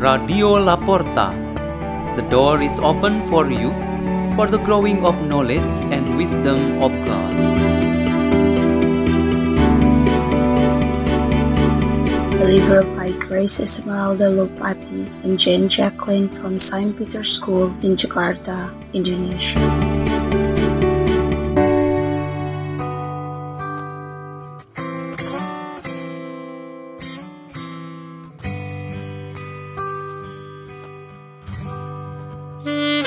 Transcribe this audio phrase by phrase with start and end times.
[0.00, 1.36] Radio La Porta.
[2.16, 3.68] The door is open for you
[4.32, 7.32] for the growing of knowledge and wisdom of God.
[12.40, 16.96] Delivered by Grace Esmeralda Loupatty and Jeane Jacklyne from St.
[16.96, 20.19] Peter's School in Jakarta, Indonesia.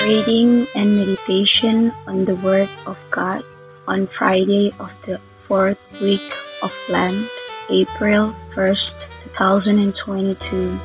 [0.04, 3.40] Reading and meditation on the Word of God
[3.88, 6.20] on Friday of the fourth week
[6.60, 7.24] of Lent,
[7.72, 10.76] April 1st, 2022.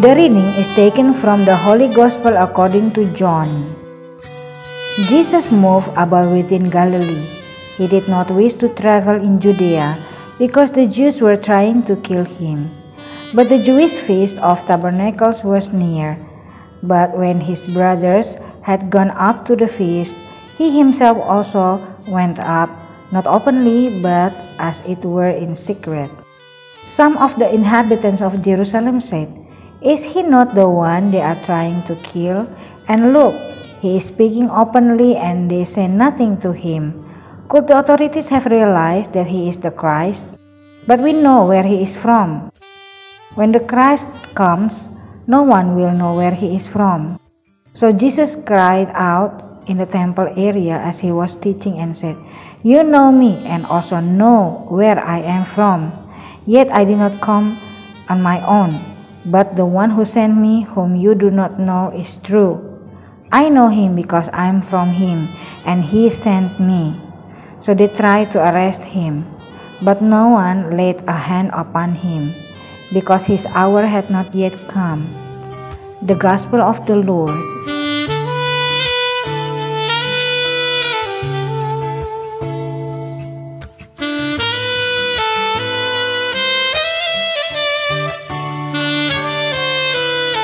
[0.00, 3.76] The reading is taken from the Holy Gospel according to John.
[5.12, 7.28] Jesus moved about within Galilee.
[7.76, 12.24] He did not wish to travel in Judea because the Jews were trying to kill
[12.24, 12.70] him.
[13.34, 16.18] But the Jewish feast of tabernacles was near.
[16.82, 20.18] But when his brothers had gone up to the feast,
[20.56, 22.70] he himself also went up,
[23.10, 26.10] not openly, but as it were in secret.
[26.84, 29.32] Some of the inhabitants of Jerusalem said,
[29.80, 32.46] Is he not the one they are trying to kill?
[32.86, 33.34] And look,
[33.80, 37.03] he is speaking openly, and they say nothing to him.
[37.48, 40.26] Could the authorities have realized that he is the Christ?
[40.86, 42.50] But we know where he is from.
[43.34, 44.90] When the Christ comes,
[45.26, 47.20] no one will know where he is from.
[47.74, 52.16] So Jesus cried out in the temple area as he was teaching and said,
[52.62, 55.92] You know me and also know where I am from.
[56.46, 57.60] Yet I did not come
[58.08, 58.80] on my own,
[59.24, 62.60] but the one who sent me, whom you do not know, is true.
[63.32, 65.28] I know him because I am from him,
[65.64, 67.03] and he sent me.
[67.64, 69.24] So they tried to arrest him,
[69.80, 72.36] but no one laid a hand upon him,
[72.92, 75.08] because his hour had not yet come.
[76.04, 77.32] The Gospel of the Lord.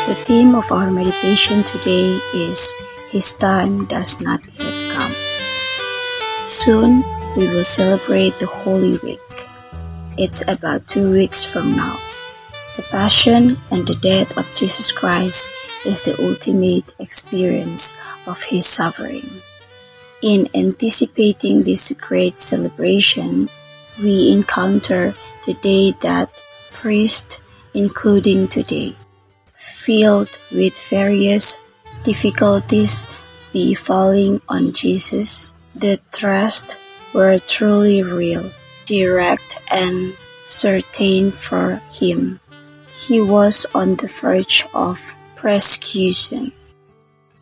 [0.09, 2.73] The theme of our meditation today is
[3.13, 4.70] His time does not yet.
[6.43, 7.05] Soon
[7.37, 9.21] we will celebrate the Holy Week.
[10.17, 12.01] It's about two weeks from now.
[12.77, 15.51] The Passion and the death of Jesus Christ
[15.85, 17.95] is the ultimate experience
[18.27, 19.43] of His suffering.
[20.23, 23.51] In anticipating this great celebration,
[24.03, 25.15] we encounter
[25.45, 26.43] the day that
[26.73, 27.41] priests,
[27.75, 28.97] including today,
[29.53, 31.59] filled with various
[32.03, 33.05] difficulties
[33.53, 36.81] befalling on Jesus, the trust
[37.13, 38.53] were truly real,
[38.87, 42.41] direct, and certain for him.
[42.89, 46.53] He was on the verge of persecution.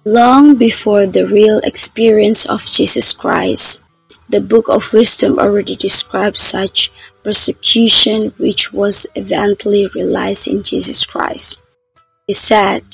[0.04, 3.82] Long before the real experience of Jesus Christ,
[4.28, 6.92] the Book of Wisdom already describes such
[7.24, 11.62] persecution which was eventually realized in Jesus Christ.
[12.26, 12.84] He said,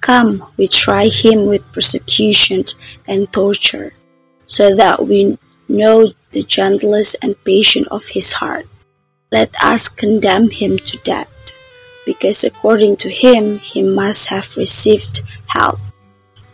[0.00, 2.64] Come, we try him with persecution
[3.06, 3.94] and torture,
[4.52, 8.66] so that we know the gentleness and patience of his heart.
[9.30, 11.32] Let us condemn him to death,
[12.04, 15.80] because according to him he must have received help.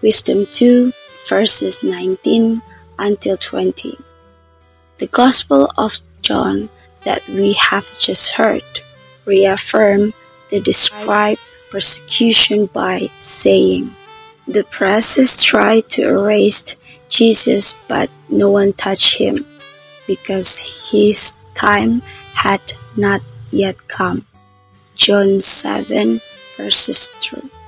[0.01, 0.93] Wisdom 2,
[1.29, 2.63] verses 19
[3.01, 3.99] until 20.
[4.99, 6.71] The Gospel of John
[7.03, 8.63] that we have just heard
[9.25, 10.15] reaffirm
[10.51, 13.91] the described persecution by saying,
[14.47, 16.77] The Pharisees tried to erase
[17.09, 19.45] Jesus, but no one touched him
[20.07, 22.03] because his time
[22.35, 22.61] had
[22.97, 24.25] not yet come.
[24.95, 26.21] John 7
[26.57, 27.11] verses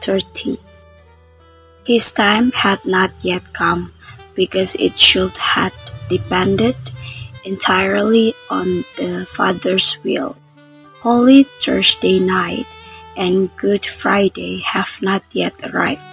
[0.01, 0.59] 30.
[1.87, 3.93] His time had not yet come
[4.35, 5.73] because it should have
[6.09, 6.77] depended
[7.45, 10.37] entirely on the Father's will.
[11.01, 12.67] Holy Thursday night
[13.17, 16.05] and Good Friday have not yet arrived.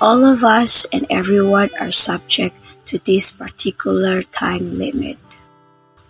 [0.00, 2.54] All of us and everyone are subject
[2.86, 5.18] to this particular time limit.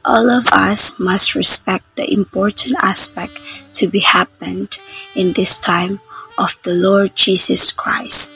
[0.04, 3.40] All of us must respect the important aspect
[3.74, 4.78] to be happened
[5.14, 6.00] in this time
[6.38, 8.34] of the Lord Jesus Christ.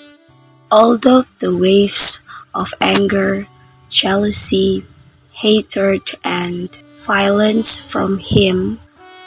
[0.71, 2.21] Although the waves
[2.55, 3.47] of anger,
[3.89, 4.85] jealousy,
[5.31, 8.81] hatred, and violence from him,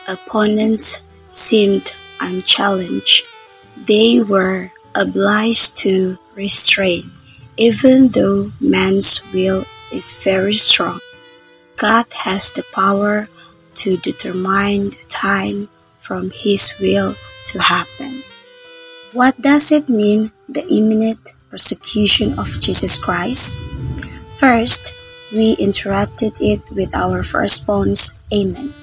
[0.07, 3.25] opponents seemed unchallenged.
[3.77, 7.12] They were obliged to restrain,
[7.58, 11.00] even though man's will is very strong.
[11.78, 13.30] God has the power
[13.76, 15.70] to determine the time
[16.00, 17.16] from His will
[17.48, 18.24] to happen.
[19.14, 23.60] What does it mean, the imminent persecution of Jesus Christ?
[24.36, 24.94] First,
[25.32, 28.74] we interrupted it with our first response, Amen.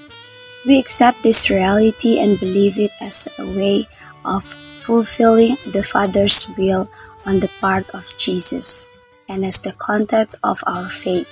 [0.66, 3.88] We accept this reality and believe it as a way
[4.24, 4.44] of
[4.80, 6.90] fulfilling the Father's will
[7.26, 8.90] on the part of Jesus
[9.28, 11.28] and as the content of our faith.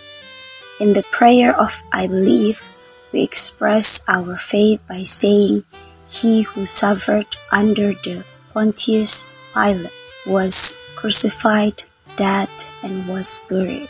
[0.80, 2.70] In the prayer of I believe,
[3.12, 5.64] we express our faith by saying,
[6.06, 9.90] He who suffered under the Pontius Pilate
[10.26, 11.82] was crucified,
[12.16, 12.48] dead,
[12.82, 13.88] and was buried.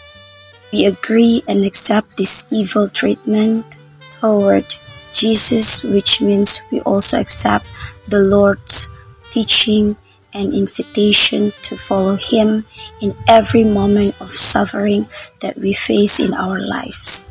[0.73, 3.79] We agree and accept this evil treatment
[4.21, 4.75] toward
[5.11, 7.67] Jesus, which means we also accept
[8.09, 8.89] the Lord's
[9.31, 9.97] teaching
[10.39, 12.65] and invitation to follow Him
[13.03, 15.07] in every moment of suffering
[15.41, 17.29] that we face in our lives.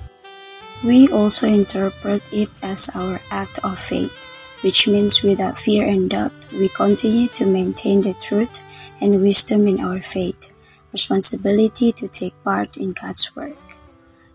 [0.83, 4.13] We also interpret it as our act of faith,
[4.61, 8.61] which means without fear and doubt, we continue to maintain the truth
[9.01, 10.53] and wisdom in our faith,
[10.91, 13.57] responsibility to take part in God's work.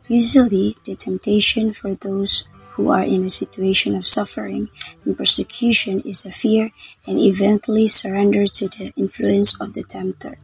[0.09, 2.45] Usually, the temptation for those
[2.83, 4.69] who are in a situation of suffering
[5.05, 6.71] and persecution is a fear
[7.07, 10.37] and eventually surrender to the influence of the tempter.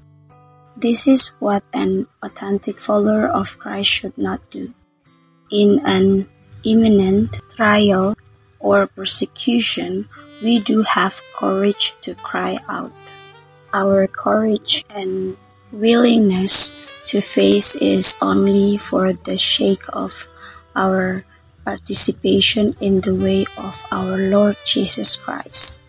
[0.77, 4.73] This is what an authentic follower of Christ should not do.
[5.51, 6.29] In an
[6.63, 8.15] imminent trial
[8.61, 10.09] or persecution,
[10.41, 12.95] we do have courage to cry out.
[13.75, 15.37] Our courage and
[15.73, 16.71] willingness
[17.11, 20.29] to face is only for the sake of
[20.77, 21.25] our
[21.69, 25.85] participation in the way of our Lord Jesus Christ.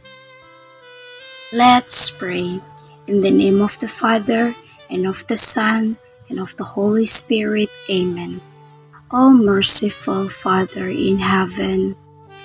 [1.55, 2.59] Let's pray
[3.07, 4.51] in the name of the Father,
[4.91, 5.95] and of the Son,
[6.27, 7.71] and of the Holy Spirit.
[7.87, 8.43] Amen.
[9.07, 11.95] O merciful Father in heaven,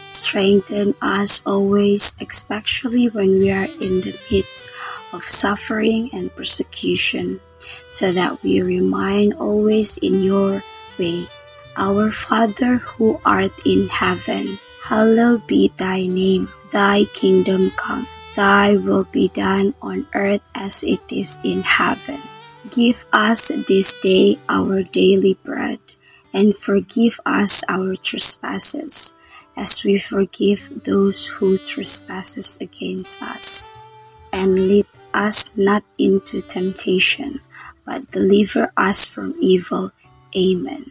[0.07, 4.71] strengthen us always, especially when we are in the midst
[5.11, 7.43] of suffering and persecution,
[7.91, 10.63] so that we remain always in your
[11.03, 11.27] way.
[11.77, 16.49] Our Father who art in heaven, hallowed be thy name.
[16.71, 18.07] Thy kingdom come.
[18.35, 22.23] Thy will be done on earth as it is in heaven.
[22.71, 25.79] Give us this day our daily bread,
[26.33, 29.15] and forgive us our trespasses,
[29.57, 33.71] as we forgive those who trespasses against us.
[34.33, 37.39] And lead us not into temptation,
[37.87, 39.93] but deliver us from evil.
[40.35, 40.91] Amen.